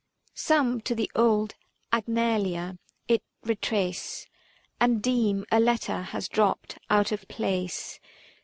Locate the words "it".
3.07-3.21